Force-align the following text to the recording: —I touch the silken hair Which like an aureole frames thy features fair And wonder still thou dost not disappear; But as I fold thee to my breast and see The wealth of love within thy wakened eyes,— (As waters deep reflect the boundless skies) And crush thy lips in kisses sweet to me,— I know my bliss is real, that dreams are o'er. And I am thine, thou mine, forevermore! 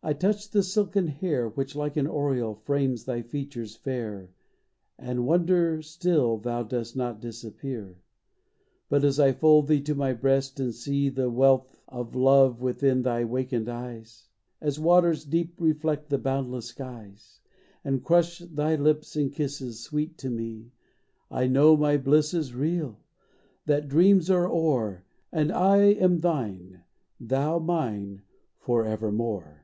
—I 0.10 0.14
touch 0.14 0.50
the 0.50 0.62
silken 0.62 1.08
hair 1.08 1.46
Which 1.50 1.76
like 1.76 1.96
an 1.98 2.06
aureole 2.06 2.54
frames 2.54 3.04
thy 3.04 3.20
features 3.20 3.76
fair 3.76 4.30
And 4.98 5.26
wonder 5.26 5.82
still 5.82 6.38
thou 6.38 6.62
dost 6.62 6.96
not 6.96 7.20
disappear; 7.20 8.00
But 8.88 9.04
as 9.04 9.20
I 9.20 9.32
fold 9.32 9.68
thee 9.68 9.82
to 9.82 9.94
my 9.94 10.14
breast 10.14 10.58
and 10.58 10.74
see 10.74 11.10
The 11.10 11.28
wealth 11.30 11.76
of 11.86 12.14
love 12.16 12.62
within 12.62 13.02
thy 13.02 13.24
wakened 13.26 13.68
eyes,— 13.68 14.28
(As 14.62 14.80
waters 14.80 15.22
deep 15.26 15.60
reflect 15.60 16.08
the 16.08 16.18
boundless 16.18 16.68
skies) 16.68 17.38
And 17.84 18.02
crush 18.02 18.38
thy 18.38 18.76
lips 18.76 19.16
in 19.16 19.28
kisses 19.28 19.80
sweet 19.80 20.16
to 20.18 20.30
me,— 20.30 20.72
I 21.30 21.46
know 21.46 21.76
my 21.76 21.98
bliss 21.98 22.32
is 22.32 22.54
real, 22.54 22.98
that 23.66 23.86
dreams 23.86 24.30
are 24.30 24.48
o'er. 24.48 25.04
And 25.30 25.52
I 25.52 25.76
am 25.82 26.18
thine, 26.20 26.84
thou 27.20 27.58
mine, 27.58 28.22
forevermore! 28.56 29.58